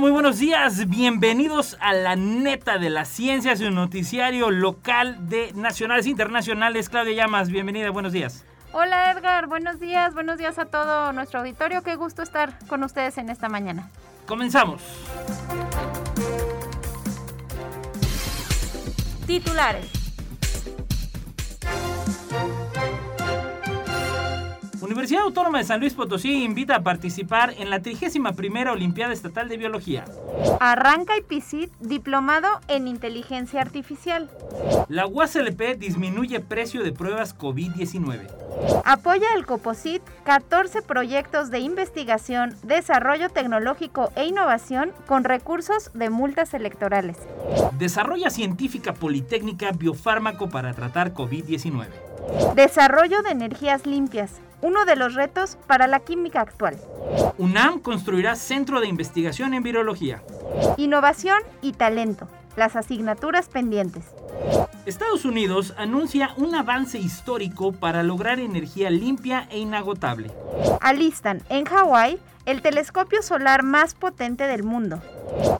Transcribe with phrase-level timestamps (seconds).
[0.00, 0.88] Muy buenos días.
[0.88, 6.88] Bienvenidos a la neta de la ciencia, su noticiario local de nacionales e internacionales.
[6.88, 8.44] Claudia Llamas, bienvenida, buenos días.
[8.72, 11.82] Hola Edgar, buenos días, buenos días a todo nuestro auditorio.
[11.82, 13.90] Qué gusto estar con ustedes en esta mañana.
[14.26, 14.80] Comenzamos.
[19.26, 19.99] Titulares.
[25.00, 29.56] Universidad Autónoma de San Luis Potosí invita a participar en la 31 Olimpiada Estatal de
[29.56, 30.04] Biología.
[30.60, 34.30] Arranca IPICIT diplomado en inteligencia artificial.
[34.90, 38.26] La UASLP disminuye precio de pruebas COVID-19.
[38.84, 46.52] Apoya el COPOSIT 14 proyectos de investigación, desarrollo tecnológico e innovación con recursos de multas
[46.52, 47.16] electorales.
[47.78, 52.09] Desarrolla científica politécnica biofármaco para tratar COVID-19.
[52.54, 56.78] Desarrollo de energías limpias, uno de los retos para la química actual.
[57.38, 60.22] UNAM construirá centro de investigación en virología.
[60.76, 64.04] Innovación y talento, las asignaturas pendientes.
[64.86, 70.30] Estados Unidos anuncia un avance histórico para lograr energía limpia e inagotable.
[70.80, 75.00] Alistan en Hawái el telescopio solar más potente del mundo.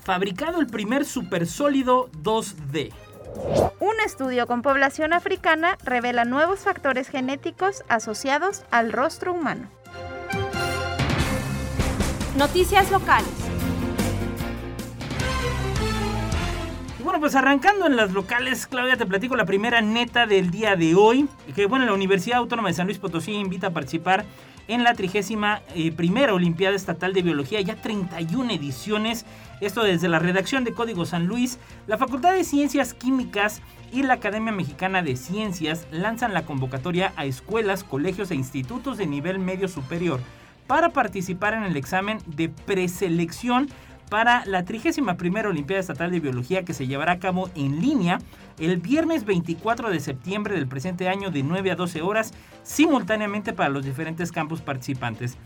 [0.03, 2.93] Fabricado el primer supersólido 2D.
[3.79, 9.69] Un estudio con población africana revela nuevos factores genéticos asociados al rostro humano.
[12.37, 13.29] Noticias locales.
[16.99, 20.77] Y bueno, pues arrancando en las locales, Claudia, te platico la primera neta del día
[20.77, 21.29] de hoy.
[21.55, 24.25] Que bueno, la Universidad Autónoma de San Luis Potosí invita a participar
[24.69, 29.27] en la 31 eh, Olimpiada Estatal de Biología, ya 31 ediciones.
[29.61, 33.63] Esto desde la redacción de Código San Luis, la Facultad de Ciencias Químicas
[33.93, 39.07] y la Academia Mexicana de Ciencias lanzan la convocatoria a escuelas, colegios e institutos de
[39.07, 40.21] nivel medio superior
[40.67, 43.69] para participar en el examen de preselección
[44.11, 45.17] para la 31
[45.49, 48.19] Olimpiada Estatal de Biología que se llevará a cabo en línea
[48.59, 53.71] el viernes 24 de septiembre del presente año de 9 a 12 horas simultáneamente para
[53.71, 55.39] los diferentes campus participantes.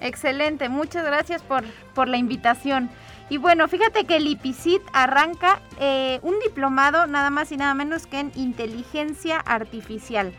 [0.00, 1.62] Excelente, muchas gracias por,
[1.94, 2.88] por la invitación.
[3.30, 8.06] Y bueno, fíjate que el IPICIT arranca eh, un diplomado nada más y nada menos
[8.06, 10.32] que en inteligencia artificial.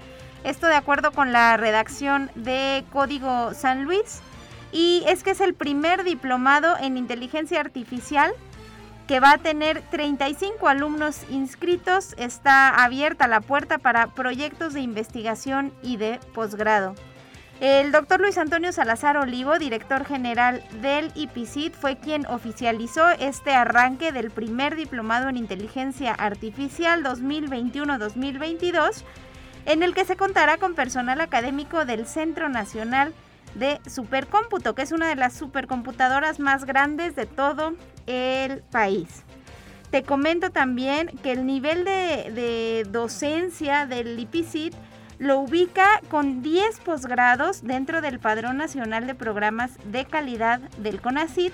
[0.43, 4.21] Esto de acuerdo con la redacción de Código San Luis.
[4.71, 8.31] Y es que es el primer diplomado en inteligencia artificial
[9.07, 12.13] que va a tener 35 alumnos inscritos.
[12.17, 16.93] Está abierta la puerta para proyectos de investigación y de posgrado.
[17.61, 24.11] El doctor Luis Antonio Salazar Olivo, director general del IPICIT, fue quien oficializó este arranque
[24.11, 29.03] del primer diplomado en inteligencia artificial 2021-2022,
[29.67, 33.13] en el que se contará con personal académico del Centro Nacional
[33.55, 37.75] de Supercómputo, que es una de las supercomputadoras más grandes de todo
[38.05, 39.23] el país.
[39.91, 44.75] Te comento también que el nivel de, de docencia del IPICIT
[45.17, 51.53] lo ubica con 10 posgrados dentro del Padrón Nacional de Programas de Calidad del CONACYT,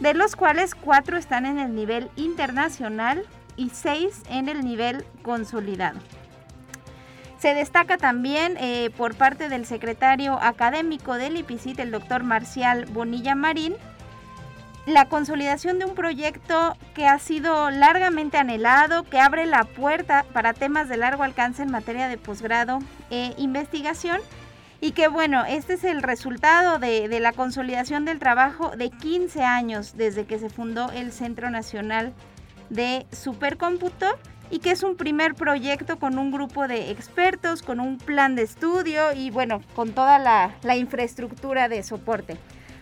[0.00, 3.24] de los cuales 4 están en el nivel internacional
[3.56, 6.00] y 6 en el nivel consolidado.
[7.38, 13.34] Se destaca también eh, por parte del secretario académico del IPICIT, el doctor Marcial Bonilla
[13.34, 13.74] Marín,
[14.86, 20.52] la consolidación de un proyecto que ha sido largamente anhelado, que abre la puerta para
[20.52, 24.20] temas de largo alcance en materia de posgrado e investigación.
[24.80, 29.96] Y que bueno, este es el resultado de, la consolidación del trabajo de 15 años
[29.96, 32.12] desde que se fundó el Centro Nacional
[32.68, 34.06] de Supercómputo
[34.50, 38.42] y que es un primer proyecto con un grupo de expertos, con un plan de
[38.42, 42.36] estudio y bueno, con toda la infraestructura de soporte.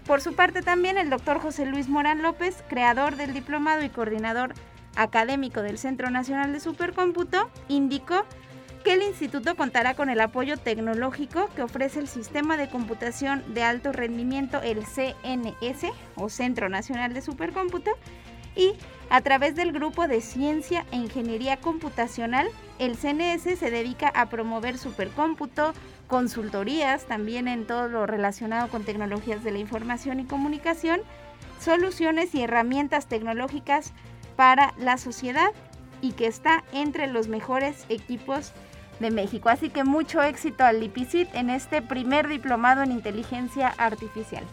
[0.06, 4.54] Por su parte también el doctor José Luis Morán López, creador del diplomado y coordinador
[4.96, 8.24] académico del Centro Nacional de Supercómputo, indicó
[8.82, 13.62] que el instituto contará con el apoyo tecnológico que ofrece el Sistema de Computación de
[13.62, 17.92] Alto Rendimiento, el CNS, o Centro Nacional de Supercómputo,
[18.56, 18.74] y
[19.08, 22.48] a través del Grupo de Ciencia e Ingeniería Computacional,
[22.78, 25.74] el CNS se dedica a promover supercómputo,
[26.12, 31.00] consultorías también en todo lo relacionado con tecnologías de la información y comunicación,
[31.58, 33.94] soluciones y herramientas tecnológicas
[34.36, 35.52] para la sociedad
[36.02, 38.52] y que está entre los mejores equipos
[39.00, 39.48] de México.
[39.48, 44.44] Así que mucho éxito al LIPICIT en este primer diplomado en inteligencia artificial.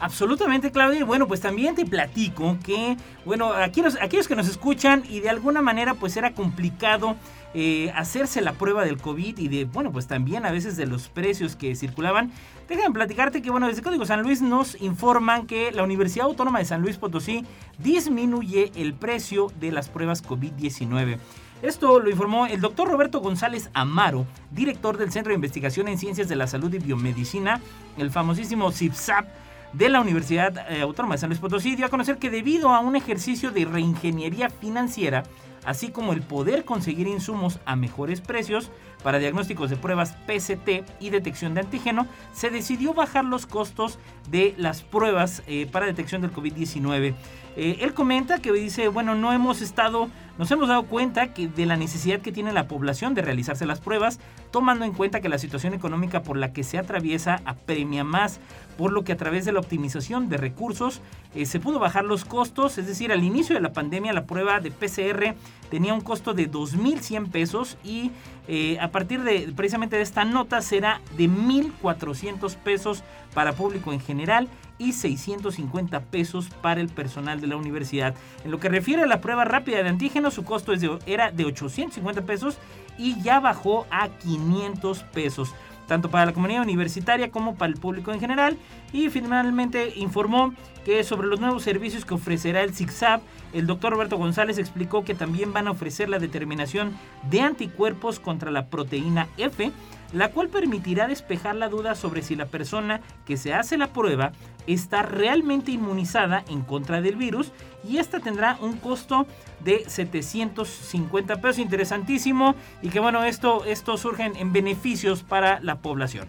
[0.00, 1.00] Absolutamente, Claudia.
[1.00, 5.28] Y bueno, pues también te platico que, bueno, aquellos, aquellos que nos escuchan y de
[5.28, 7.16] alguna manera pues era complicado
[7.52, 11.08] eh, hacerse la prueba del COVID y de, bueno, pues también a veces de los
[11.08, 12.32] precios que circulaban.
[12.66, 16.64] Déjame platicarte que, bueno, desde Código San Luis nos informan que la Universidad Autónoma de
[16.64, 17.44] San Luis Potosí
[17.78, 21.18] disminuye el precio de las pruebas COVID-19.
[21.60, 26.26] Esto lo informó el doctor Roberto González Amaro, director del Centro de Investigación en Ciencias
[26.26, 27.60] de la Salud y Biomedicina,
[27.98, 29.26] el famosísimo CIPSAP
[29.72, 32.80] de la Universidad eh, Autónoma de San Luis Potosí dio a conocer que debido a
[32.80, 35.22] un ejercicio de reingeniería financiera,
[35.64, 38.70] así como el poder conseguir insumos a mejores precios
[39.02, 44.54] para diagnósticos de pruebas PCT y detección de antígeno, se decidió bajar los costos de
[44.58, 47.14] las pruebas eh, para detección del COVID-19.
[47.62, 50.08] Eh, él comenta que dice, bueno, no hemos estado,
[50.38, 53.80] nos hemos dado cuenta que de la necesidad que tiene la población de realizarse las
[53.80, 54.18] pruebas,
[54.50, 58.40] tomando en cuenta que la situación económica por la que se atraviesa apremia más,
[58.78, 61.02] por lo que a través de la optimización de recursos
[61.34, 64.60] eh, se pudo bajar los costos, es decir, al inicio de la pandemia la prueba
[64.60, 65.34] de PCR
[65.70, 68.10] tenía un costo de 2.100 pesos y
[68.48, 73.04] eh, a partir de precisamente de esta nota será de 1.400 pesos
[73.34, 74.48] para público en general
[74.80, 78.14] y 650 pesos para el personal de la universidad.
[78.44, 81.44] En lo que refiere a la prueba rápida de antígenos, su costo de, era de
[81.44, 82.58] 850 pesos
[82.98, 85.54] y ya bajó a 500 pesos
[85.90, 88.56] tanto para la comunidad universitaria como para el público en general.
[88.92, 90.54] Y finalmente informó
[90.84, 93.20] que sobre los nuevos servicios que ofrecerá el ZigZag,
[93.52, 96.96] el doctor Roberto González explicó que también van a ofrecer la determinación
[97.28, 99.72] de anticuerpos contra la proteína F,
[100.12, 104.32] la cual permitirá despejar la duda sobre si la persona que se hace la prueba
[104.66, 107.52] está realmente inmunizada en contra del virus
[107.88, 109.26] y esta tendrá un costo
[109.64, 111.58] de 750 pesos.
[111.58, 116.28] Interesantísimo y que bueno, esto, esto surge en beneficios para la población.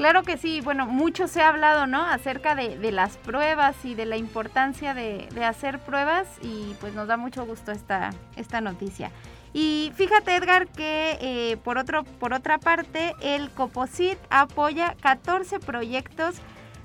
[0.00, 2.02] Claro que sí, bueno, mucho se ha hablado, ¿no?
[2.02, 7.18] Acerca de, las pruebas y de la importancia de, hacer pruebas y pues nos da
[7.18, 9.10] mucho gusto esta, esta noticia.
[9.52, 16.36] Y fíjate Edgar que eh, por, otro, por otra parte el COPOSIT apoya 14 proyectos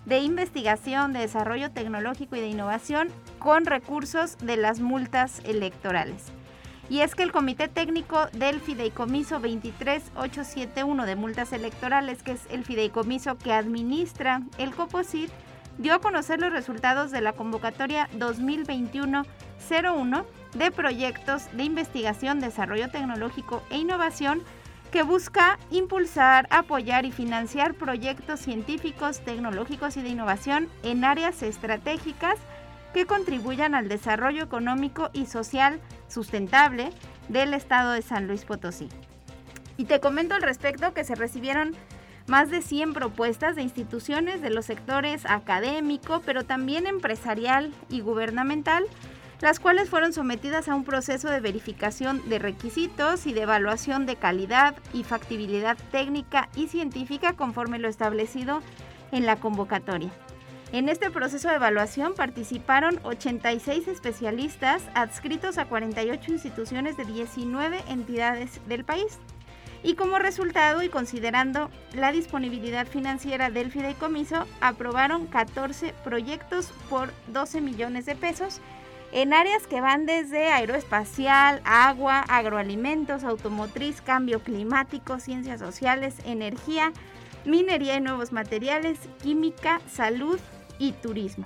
[0.06, 3.10] de investigación, de desarrollo tecnológico y de innovación
[3.40, 6.26] con recursos de las multas electorales.
[6.90, 12.64] Y es que el Comité Técnico del Fideicomiso 23871 de Multas Electorales, que es el
[12.64, 15.32] fideicomiso que administra el COPOSIT,
[15.80, 23.62] dio a conocer los resultados de la convocatoria 2021-01 de proyectos de investigación, desarrollo tecnológico
[23.70, 24.42] e innovación
[24.92, 32.36] que busca impulsar, apoyar y financiar proyectos científicos, tecnológicos y de innovación en áreas estratégicas
[32.94, 36.92] que contribuyan al desarrollo económico y social sustentable
[37.28, 38.88] del estado de San Luis Potosí.
[39.76, 41.76] Y te comento al respecto que se recibieron
[42.28, 48.86] más de 100 propuestas de instituciones de los sectores académico, pero también empresarial y gubernamental,
[49.42, 54.16] las cuales fueron sometidas a un proceso de verificación de requisitos y de evaluación de
[54.16, 58.62] calidad y factibilidad técnica y científica conforme lo establecido
[59.12, 60.12] en la convocatoria.
[60.72, 68.60] En este proceso de evaluación participaron 86 especialistas adscritos a 48 instituciones de 19 entidades
[68.68, 69.20] del país.
[69.84, 77.62] Y como resultado y considerando la disponibilidad financiera del fideicomiso, aprobaron 14 proyectos por 12
[77.62, 78.60] millones de pesos
[79.16, 86.92] en áreas que van desde aeroespacial, agua, agroalimentos, automotriz, cambio climático, ciencias sociales, energía,
[87.46, 90.38] minería y nuevos materiales, química, salud,
[90.80, 91.46] y turismo.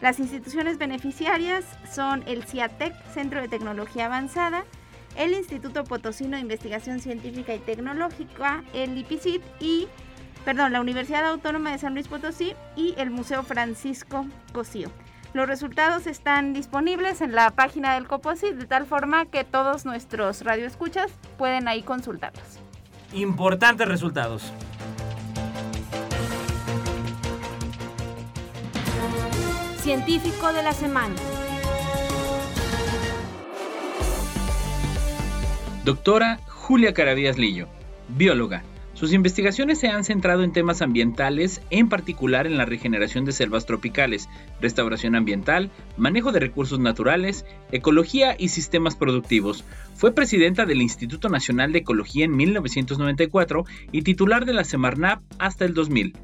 [0.00, 4.64] Las instituciones beneficiarias son el CIATEC, Centro de Tecnología Avanzada,
[5.16, 9.88] el Instituto Potosino de Investigación Científica y Tecnológica, el IPICIT y,
[10.44, 14.92] perdón, la Universidad Autónoma de San Luis Potosí y el Museo Francisco Cosío.
[15.34, 20.42] Los resultados están disponibles en la página del COPOSIT de tal forma que todos nuestros
[20.42, 22.58] radioescuchas pueden ahí consultarlos.
[23.12, 24.52] Importantes resultados.
[29.80, 31.14] Científico de la semana.
[35.84, 37.66] Doctora Julia Caravías Lillo,
[38.08, 38.62] bióloga
[38.98, 43.64] sus investigaciones se han centrado en temas ambientales, en particular en la regeneración de selvas
[43.64, 44.28] tropicales,
[44.60, 49.64] restauración ambiental, manejo de recursos naturales, ecología y sistemas productivos.
[49.94, 55.64] Fue presidenta del Instituto Nacional de Ecología en 1994 y titular de la Semarnap hasta
[55.64, 56.14] el 2000.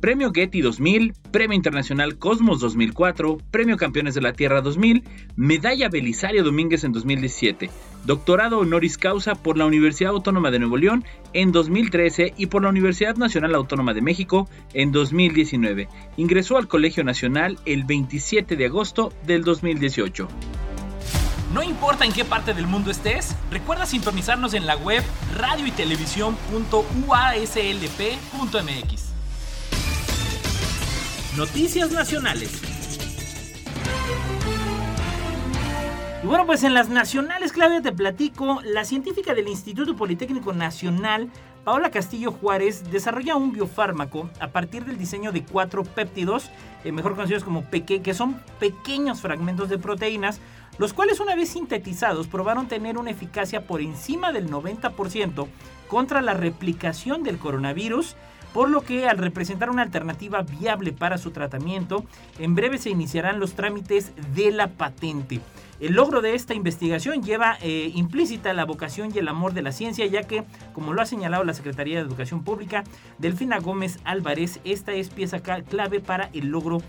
[0.00, 5.04] Premio Getty 2000, Premio Internacional Cosmos 2004, Premio Campeones de la Tierra 2000,
[5.36, 7.70] Medalla Belisario Domínguez en 2017,
[8.04, 12.70] Doctorado Honoris Causa por la Universidad Autónoma de Nuevo León en 2013 y por la
[12.70, 15.88] Universidad Nacional Autónoma de México en 2019.
[16.16, 20.28] Ingresó al Colegio Nacional el 27 de agosto del 2018.
[21.52, 25.02] No importa en qué parte del mundo estés, recuerda sintonizarnos en la web
[25.36, 25.70] radio y
[31.36, 32.67] Noticias Nacionales.
[36.28, 41.30] Bueno, pues en las nacionales, Claudia, te platico, la científica del Instituto Politécnico Nacional,
[41.64, 46.50] Paola Castillo Juárez, desarrolla un biofármaco a partir del diseño de cuatro péptidos,
[46.84, 50.38] eh, mejor conocidos como peque, que son pequeños fragmentos de proteínas,
[50.76, 55.48] los cuales una vez sintetizados probaron tener una eficacia por encima del 90%
[55.88, 58.16] contra la replicación del coronavirus
[58.52, 62.04] por lo que al representar una alternativa viable para su tratamiento,
[62.38, 65.40] en breve se iniciarán los trámites de la patente.
[65.80, 69.70] El logro de esta investigación lleva eh, implícita la vocación y el amor de la
[69.70, 70.42] ciencia, ya que,
[70.72, 72.82] como lo ha señalado la Secretaría de Educación Pública,
[73.18, 76.82] Delfina Gómez Álvarez, esta es pieza clave para el logro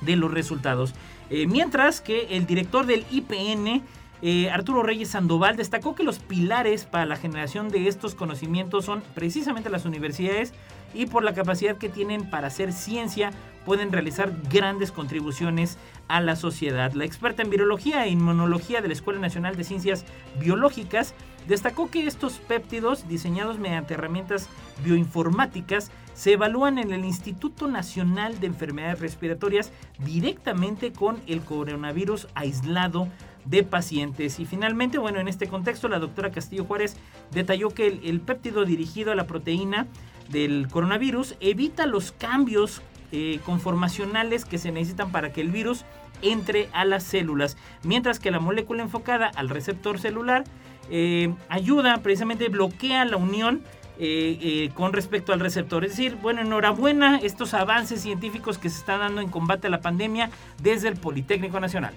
[0.00, 0.94] de los resultados.
[1.28, 3.82] Eh, mientras que el director del IPN,
[4.22, 9.02] eh, Arturo Reyes Sandoval destacó que los pilares para la generación de estos conocimientos son
[9.14, 10.54] precisamente las universidades
[10.94, 13.30] y por la capacidad que tienen para hacer ciencia
[13.64, 16.92] pueden realizar grandes contribuciones a la sociedad.
[16.92, 20.04] La experta en virología e inmunología de la Escuela Nacional de Ciencias
[20.38, 21.14] Biológicas
[21.48, 24.48] destacó que estos péptidos diseñados mediante herramientas
[24.84, 33.08] bioinformáticas se evalúan en el Instituto Nacional de Enfermedades Respiratorias directamente con el coronavirus aislado
[33.44, 34.38] de pacientes.
[34.40, 36.96] Y finalmente, bueno, en este contexto, la doctora Castillo Juárez
[37.30, 39.86] detalló que el, péptido dirigido a la proteína
[40.28, 45.84] del coronavirus evita los cambios eh, conformacionales que se necesitan para que el virus
[46.22, 50.44] entre a las células, mientras que la molécula enfocada al receptor celular
[50.90, 53.62] eh, ayuda precisamente, bloquea la unión
[53.98, 55.84] eh, con respecto al receptor.
[55.84, 59.80] Es decir, bueno, enhorabuena estos avances científicos que se están dando en combate a la
[59.80, 61.94] pandemia desde el Politécnico Nacional.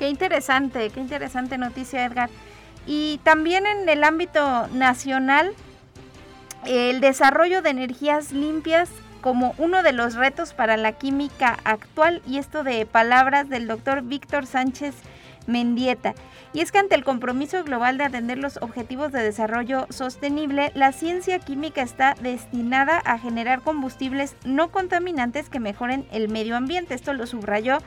[0.00, 2.30] Qué interesante, qué interesante noticia, Edgar.
[2.86, 5.52] Y también en el ámbito nacional,
[6.66, 8.90] el desarrollo de energías limpias
[9.20, 14.02] como uno de los retos para la química actual y esto de palabras del doctor
[14.02, 14.94] Víctor Sánchez
[15.46, 16.14] Mendieta.
[16.52, 20.92] Y es que ante el compromiso global de atender los objetivos de desarrollo sostenible, la
[20.92, 26.94] ciencia química está destinada a generar combustibles no contaminantes que mejoren el medio ambiente.
[26.94, 27.78] Esto lo subrayó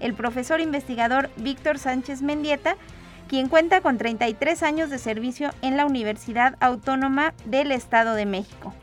[0.00, 2.76] el profesor investigador Víctor Sánchez Mendieta
[3.32, 8.74] quien cuenta con 33 años de servicio en la Universidad Autónoma del Estado de México.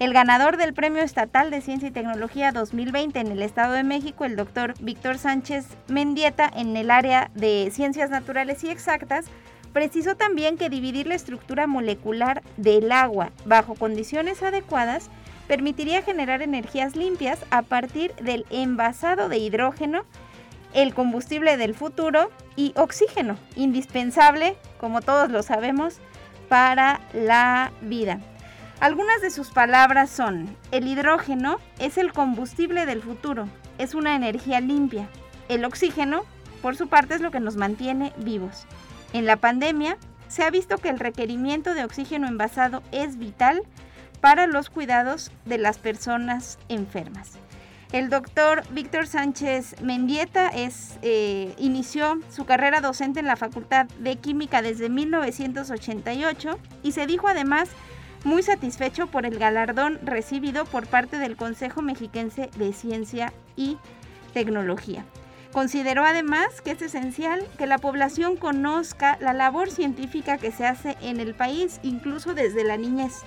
[0.00, 4.24] El ganador del Premio Estatal de Ciencia y Tecnología 2020 en el Estado de México,
[4.24, 9.26] el doctor Víctor Sánchez Mendieta, en el área de Ciencias Naturales y Exactas,
[9.72, 15.08] precisó también que dividir la estructura molecular del agua bajo condiciones adecuadas
[15.46, 20.04] permitiría generar energías limpias a partir del envasado de hidrógeno
[20.74, 25.98] el combustible del futuro y oxígeno, indispensable, como todos lo sabemos,
[26.48, 28.20] para la vida.
[28.80, 34.60] Algunas de sus palabras son, el hidrógeno es el combustible del futuro, es una energía
[34.60, 35.08] limpia.
[35.48, 36.24] El oxígeno,
[36.60, 38.66] por su parte, es lo que nos mantiene vivos.
[39.12, 39.96] En la pandemia,
[40.28, 43.62] se ha visto que el requerimiento de oxígeno envasado es vital
[44.20, 47.32] para los cuidados de las personas enfermas.
[47.92, 54.62] El doctor Víctor Sánchez Mendieta eh, inició su carrera docente en la Facultad de Química
[54.62, 57.70] desde 1988 y se dijo además
[58.24, 63.78] muy satisfecho por el galardón recibido por parte del Consejo Mexiquense de Ciencia y
[64.32, 65.04] tecnología.
[65.52, 70.96] Consideró además que es esencial que la población conozca la labor científica que se hace
[71.00, 73.22] en el país, incluso desde la niñez.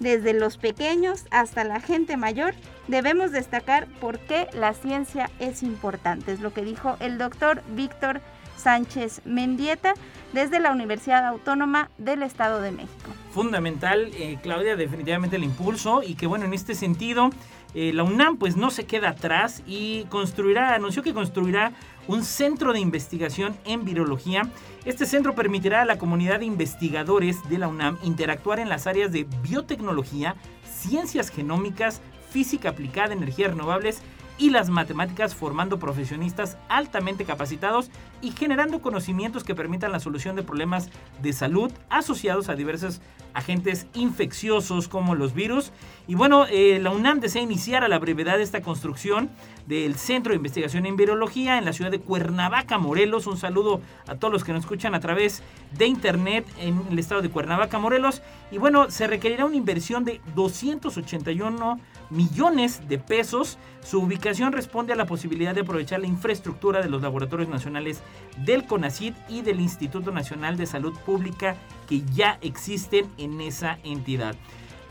[0.00, 2.54] Desde los pequeños hasta la gente mayor,
[2.86, 6.32] debemos destacar por qué la ciencia es importante.
[6.32, 8.20] Es lo que dijo el doctor Víctor
[8.56, 9.94] Sánchez Mendieta
[10.32, 13.10] desde la Universidad Autónoma del Estado de México.
[13.32, 17.30] Fundamental, eh, Claudia, definitivamente el impulso y que bueno, en este sentido
[17.74, 21.72] eh, la UNAM pues no se queda atrás y construirá, anunció que construirá
[22.06, 24.42] un centro de investigación en virología.
[24.84, 29.12] Este centro permitirá a la comunidad de investigadores de la UNAM interactuar en las áreas
[29.12, 30.34] de biotecnología,
[30.64, 34.02] ciencias genómicas, física aplicada, energías renovables
[34.38, 37.90] y las matemáticas formando profesionistas altamente capacitados
[38.22, 40.90] y generando conocimientos que permitan la solución de problemas
[41.20, 43.00] de salud asociados a diversos
[43.34, 45.72] agentes infecciosos como los virus.
[46.06, 49.30] Y bueno, eh, la UNAM desea iniciar a la brevedad esta construcción
[49.66, 53.26] del Centro de Investigación en Virología en la ciudad de Cuernavaca, Morelos.
[53.26, 55.42] Un saludo a todos los que nos escuchan a través
[55.76, 58.22] de internet en el estado de Cuernavaca, Morelos.
[58.50, 61.78] Y bueno, se requerirá una inversión de 281
[62.10, 63.58] millones de pesos.
[63.82, 68.00] Su ubicación responde a la posibilidad de aprovechar la infraestructura de los laboratorios nacionales
[68.44, 71.56] del CONACID y del Instituto Nacional de Salud Pública
[71.88, 74.36] que ya existen en esa entidad.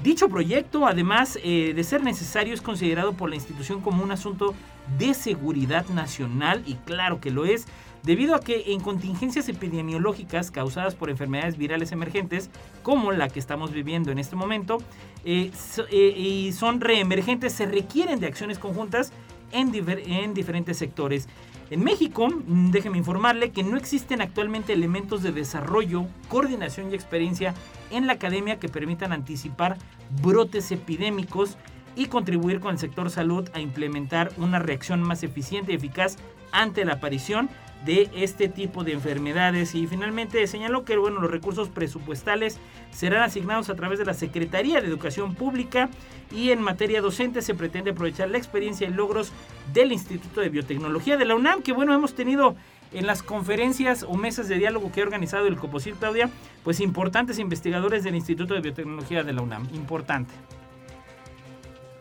[0.04, 4.54] Dicho proyecto, además eh, de ser necesario, es considerado por la institución como un asunto
[5.00, 7.66] de seguridad nacional y claro que lo es,
[8.04, 12.50] debido a que en contingencias epidemiológicas causadas por enfermedades virales emergentes,
[12.84, 14.78] como la que estamos viviendo en este momento,
[15.26, 15.52] eh,
[15.92, 19.12] eh, y son reemergentes, se requieren de acciones conjuntas
[19.52, 19.72] en,
[20.08, 21.28] en diferentes sectores.
[21.70, 27.54] En México, mm, déjeme informarle que no existen actualmente elementos de desarrollo, coordinación y experiencia
[27.92, 29.78] en la academia que permitan anticipar
[30.22, 31.58] brotes epidémicos
[31.96, 36.18] y contribuir con el sector salud a implementar una reacción más eficiente y eficaz
[36.52, 37.50] ante la aparición
[37.86, 42.60] de este tipo de enfermedades y finalmente señaló que bueno, los recursos presupuestales
[42.92, 45.90] serán asignados a través de la Secretaría de Educación Pública
[46.32, 49.32] y en materia docente se pretende aprovechar la experiencia y logros
[49.74, 52.56] del Instituto de Biotecnología de la UNAM que bueno hemos tenido
[52.94, 56.30] en las conferencias o mesas de diálogo que ha organizado el Coposit Claudia,
[56.64, 60.34] pues importantes investigadores del Instituto de Biotecnología de la UNAM, importante.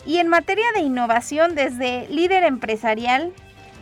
[0.06, 3.32] Y en materia de innovación, desde líder empresarial,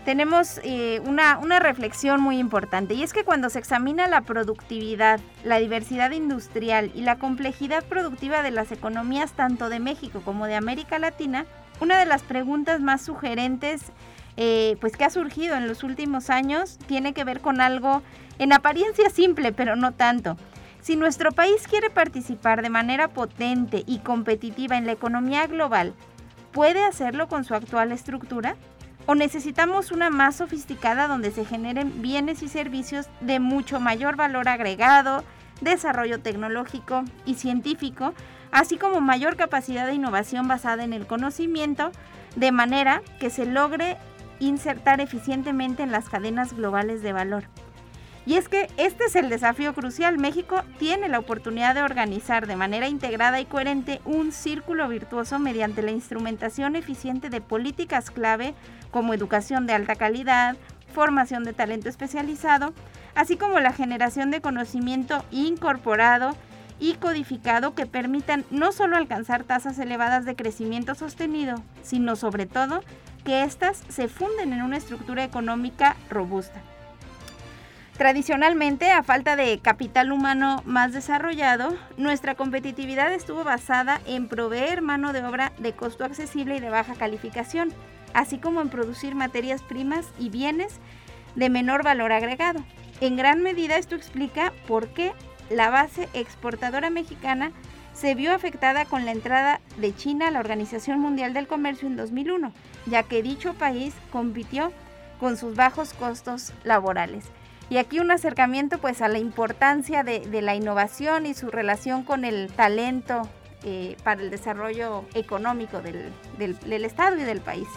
[0.04, 5.58] tenemos eh, una, reflexión muy importante y es que cuando se examina la productividad, la
[5.58, 10.98] diversidad industrial y la complejidad productiva de las economías tanto de México como de América
[10.98, 11.46] Latina,
[11.80, 13.92] una de las preguntas más sugerentes
[14.36, 18.02] eh, pues que ha surgido en los últimos años tiene que ver con algo
[18.38, 20.36] en apariencia simple, pero no tanto.
[20.82, 25.94] Si nuestro país quiere participar de manera potente y competitiva en la economía global,
[26.52, 28.56] ¿puede hacerlo con su actual estructura?
[29.06, 34.48] ¿O necesitamos una más sofisticada donde se generen bienes y servicios de mucho mayor valor
[34.48, 35.22] agregado,
[35.60, 38.14] desarrollo tecnológico y científico,
[38.50, 41.92] así como mayor capacidad de innovación basada en el conocimiento,
[42.36, 43.98] de manera que se logre
[44.40, 47.44] insertar eficientemente en las cadenas globales de valor?
[48.26, 50.18] Y es que este es el desafío crucial.
[50.18, 55.82] México tiene la oportunidad de organizar de manera integrada y coherente un círculo virtuoso mediante
[55.82, 58.54] la instrumentación eficiente de políticas clave
[58.90, 60.56] como educación de alta calidad,
[60.94, 62.72] formación de talento especializado,
[63.14, 66.34] así como la generación de conocimiento incorporado
[66.80, 72.82] y codificado que permitan no solo alcanzar tasas elevadas de crecimiento sostenido, sino sobre todo
[73.24, 76.62] que éstas se funden en una estructura económica robusta.
[77.96, 85.12] Tradicionalmente, a falta de capital humano más desarrollado, nuestra competitividad estuvo basada en proveer mano
[85.12, 87.72] de obra de costo accesible y de baja calificación,
[88.12, 90.80] así como en producir materias primas y bienes
[91.36, 92.64] de menor valor agregado.
[93.00, 95.12] En gran medida esto explica por qué
[95.48, 97.52] la base exportadora mexicana
[97.92, 101.94] se vio afectada con la entrada de China a la Organización Mundial del Comercio en
[101.94, 102.52] 2001,
[102.86, 104.72] ya que dicho país compitió
[105.20, 107.24] con sus bajos costos laborales.
[107.70, 112.24] Y aquí un acercamiento pues a la importancia de, la innovación y su relación con
[112.24, 113.28] el talento
[113.64, 117.68] eh, para el desarrollo económico del, del Estado y del país.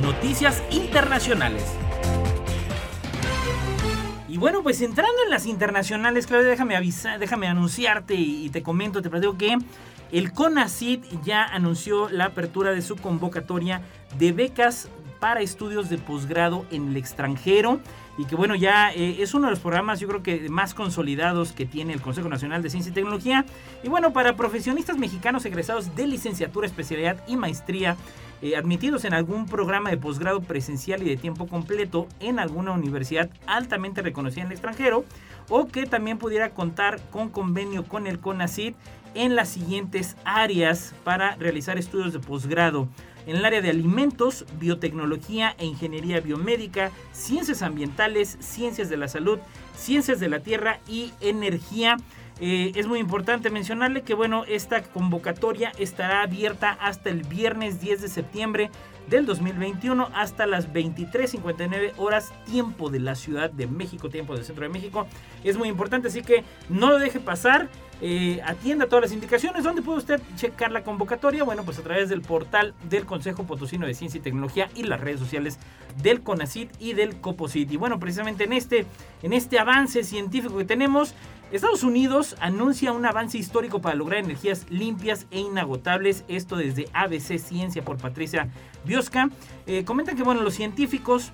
[0.00, 1.85] Noticias internacionales.
[4.36, 9.00] Y bueno, pues entrando en las internacionales, Claudia, déjame avisar, déjame anunciarte y, te comento,
[9.00, 9.56] te platico que
[10.12, 13.80] el CONACID ya anunció la apertura de su convocatoria
[14.18, 17.80] de becas para estudios de posgrado en el extranjero
[18.18, 21.52] y que bueno, ya eh, es uno de los programas yo creo que más consolidados
[21.52, 23.46] que tiene el Consejo Nacional de Ciencia y Tecnología.
[23.82, 27.96] Y bueno, para profesionistas mexicanos egresados de licenciatura, especialidad y maestría,
[28.42, 33.30] eh, admitidos en algún programa de posgrado presencial y de tiempo completo en alguna universidad
[33.46, 35.04] altamente reconocida en el extranjero,
[35.48, 38.76] o que también pudiera contar con convenio con el CONACYT
[39.14, 42.88] en las siguientes áreas para realizar estudios de posgrado
[43.26, 49.38] en el área de alimentos, biotecnología e ingeniería biomédica, ciencias ambientales, ciencias de la salud,
[49.76, 51.96] ciencias de la tierra y energía.
[52.38, 58.02] Eh, es muy importante mencionarle que bueno, esta convocatoria estará abierta hasta el viernes 10
[58.02, 58.70] de septiembre
[59.08, 64.64] del 2021 hasta las 23.59 horas tiempo de la Ciudad de México, tiempo del Centro
[64.64, 65.06] de México.
[65.44, 67.70] Es muy importante, así que no lo deje pasar.
[68.02, 69.64] Eh, atienda todas las indicaciones.
[69.64, 71.44] ¿Dónde puede usted checar la convocatoria?
[71.44, 75.00] Bueno, pues a través del portal del Consejo Potosino de Ciencia y Tecnología y las
[75.00, 75.58] redes sociales
[76.02, 77.72] del CONACIT y del COPOCIT.
[77.72, 78.84] Y bueno, precisamente en este,
[79.22, 81.14] en este avance científico que tenemos,
[81.52, 86.24] Estados Unidos anuncia un avance histórico para lograr energías limpias e inagotables.
[86.28, 88.50] Esto desde ABC Ciencia por Patricia
[88.84, 89.30] Biosca.
[89.66, 91.32] Eh, comentan que bueno, los científicos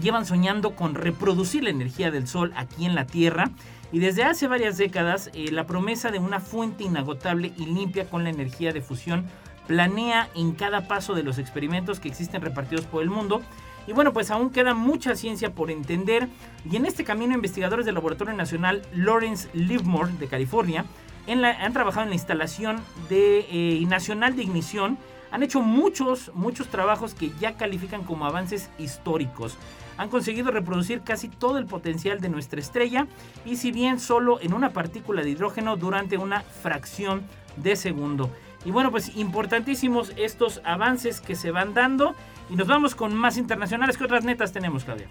[0.00, 3.50] llevan soñando con reproducir la energía del sol aquí en la Tierra
[3.92, 8.24] y desde hace varias décadas eh, la promesa de una fuente inagotable y limpia con
[8.24, 9.26] la energía de fusión
[9.66, 13.42] planea en cada paso de los experimentos que existen repartidos por el mundo.
[13.86, 16.28] Y bueno, pues aún queda mucha ciencia por entender
[16.70, 20.84] y en este camino investigadores del Laboratorio Nacional Lawrence Livermore de California
[21.28, 24.98] han trabajado en la instalación de, eh, nacional de ignición
[25.32, 29.56] han hecho muchos, muchos trabajos que ya califican como avances históricos.
[29.96, 33.06] Han conseguido reproducir casi todo el potencial de nuestra estrella
[33.44, 37.22] y si bien solo en una partícula de hidrógeno durante una fracción
[37.56, 38.30] de segundo.
[38.64, 42.14] Y bueno, pues importantísimos estos avances que se van dando
[42.50, 43.96] y nos vamos con más internacionales.
[43.96, 45.08] ¿Qué otras netas tenemos, Claudia?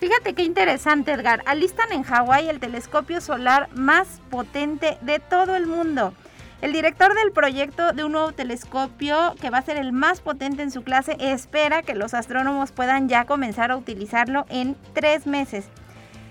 [0.00, 1.42] Fíjate qué interesante, Edgar.
[1.44, 6.14] Alistan en Hawái el telescopio solar más potente de todo el mundo.
[6.62, 10.62] El director del proyecto de un nuevo telescopio, que va a ser el más potente
[10.62, 15.64] en su clase, espera que los astrónomos puedan ya comenzar a utilizarlo en tres meses.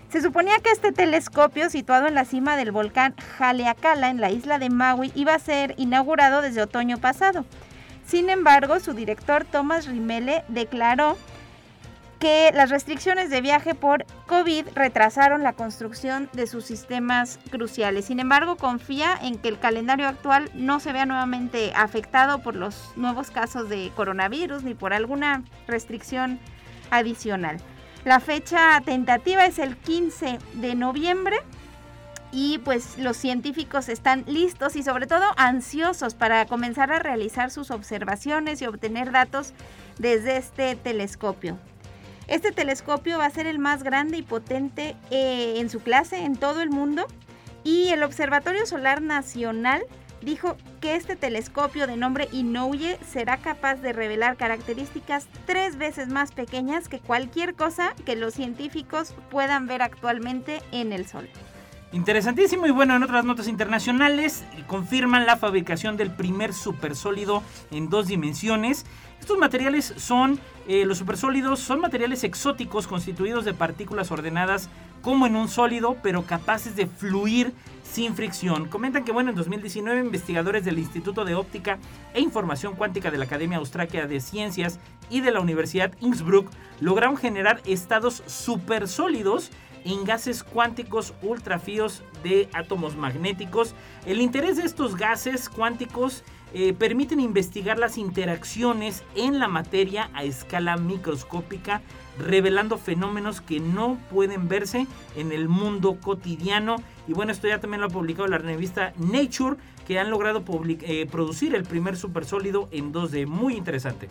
[0.09, 4.59] Se suponía que este telescopio, situado en la cima del volcán Haleakala, en la isla
[4.59, 7.43] de Maui, iba a ser inaugurado desde otoño pasado.
[8.05, 11.17] Sin embargo, su director Thomas Rimele declaró
[12.19, 18.05] que las restricciones de viaje por COVID retrasaron la construcción de sus sistemas cruciales.
[18.05, 22.91] Sin embargo, confía en que el calendario actual no se vea nuevamente afectado por los
[22.97, 26.39] nuevos casos de coronavirus ni por alguna restricción
[26.91, 27.57] adicional.
[28.03, 31.37] La fecha tentativa es el 15 de noviembre
[32.31, 37.71] y pues los científicos están listos y sobre todo ansiosos para comenzar a realizar sus
[37.71, 39.53] observaciones y obtener datos
[39.97, 41.57] desde este telescopio.
[42.29, 46.35] Este telescopio va a ser el más grande y potente eh, en su clase en
[46.35, 47.07] todo el mundo
[47.63, 49.81] y el Observatorio Solar Nacional
[50.21, 56.31] dijo que este telescopio de nombre Inouye será capaz de revelar características tres veces más
[56.31, 61.27] pequeñas que cualquier cosa que los científicos puedan ver actualmente en el Sol.
[61.91, 68.05] Interesantísimo y bueno, en otras notas internacionales confirman la fabricación del primer supersólido en dos
[68.05, 68.85] dimensiones.
[69.29, 74.71] Estos materiales son, eh, los supersólidos, son materiales exóticos constituidos de partículas ordenadas
[75.03, 78.67] como en un sólido, pero capaces de fluir sin fricción.
[78.67, 81.77] Comentan que, bueno, en 2019 investigadores del Instituto de Óptica
[82.15, 84.79] e Información Cuántica de la Academia Australia de Ciencias
[85.11, 89.51] y de la Universidad Innsbruck lograron generar estados supersólidos
[89.85, 93.75] en gases cuánticos ultrafíos de átomos magnéticos.
[94.07, 100.23] El interés de estos gases cuánticos eh, permiten investigar las interacciones en la materia a
[100.23, 101.81] escala microscópica,
[102.17, 106.77] revelando fenómenos que no pueden verse en el mundo cotidiano.
[107.07, 109.57] Y bueno, esto ya también lo ha publicado la revista Nature,
[109.87, 113.27] que han logrado eh, producir el primer supersólido en 2D.
[113.27, 114.09] Muy interesante.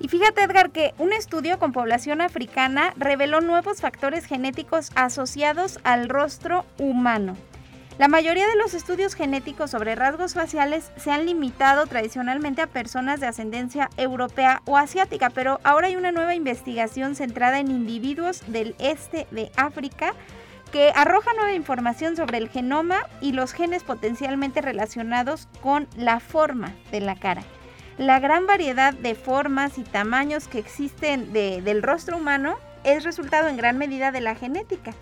[0.00, 6.08] Y fíjate Edgar que un estudio con población africana reveló nuevos factores genéticos asociados al
[6.08, 7.36] rostro humano.
[8.00, 13.20] La mayoría de los estudios genéticos sobre rasgos faciales se han limitado tradicionalmente a personas
[13.20, 18.74] de ascendencia europea o asiática, pero ahora hay una nueva investigación centrada en individuos del
[18.78, 20.14] este de África
[20.72, 26.72] que arroja nueva información sobre el genoma y los genes potencialmente relacionados con la forma
[26.90, 27.42] de la cara.
[27.98, 33.58] La gran variedad de formas y tamaños que existen del rostro humano es resultado en
[33.58, 34.94] gran medida de la genética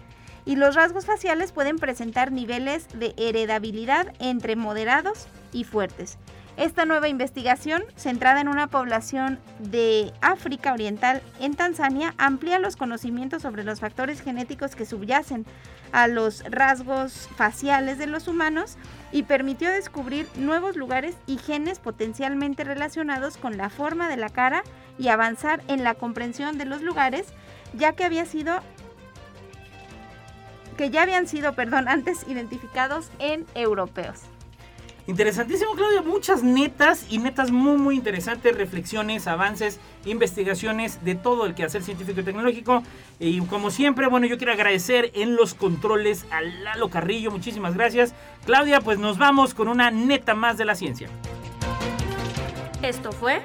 [0.48, 6.16] y los rasgos faciales pueden presentar niveles de heredabilidad entre moderados y fuertes.
[6.56, 13.42] Esta nueva investigación, centrada en una población de África Oriental en Tanzania, amplía los conocimientos
[13.42, 15.44] sobre los factores genéticos que subyacen
[15.92, 18.78] a los rasgos faciales de los humanos
[19.12, 24.62] y permitió descubrir nuevos lugares y genes potencialmente relacionados con la forma de la cara
[24.98, 27.26] y avanzar en la comprensión de los lugares,
[27.74, 28.62] ya que había sido
[30.78, 34.20] que ya habían sido, perdón, antes identificados en europeos.
[35.08, 36.02] Interesantísimo, Claudia.
[36.02, 38.56] Muchas netas y netas muy, muy interesantes.
[38.56, 42.82] Reflexiones, avances, investigaciones de todo el quehacer científico y tecnológico.
[43.18, 47.30] Y como siempre, bueno, yo quiero agradecer en los controles a Lalo Carrillo.
[47.30, 48.14] Muchísimas gracias.
[48.44, 51.08] Claudia, pues nos vamos con una neta más de la ciencia.
[52.82, 53.42] Esto fue.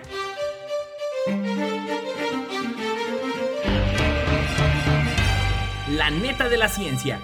[5.94, 7.20] La neta de la ciencia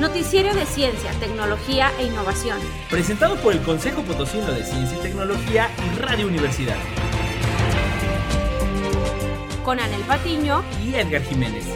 [0.00, 2.58] Noticiero de Ciencia, Tecnología e Innovación.
[2.88, 6.76] Presentado por el Consejo Potosino de Ciencia y Tecnología y Radio Universidad.
[9.62, 11.66] Con Anel Patiño y Edgar Jiménez.